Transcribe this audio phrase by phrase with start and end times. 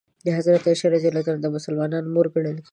[0.37, 1.03] حضرت عایشه رض
[1.43, 2.69] د مسلمانانو مور ګڼل کېږي.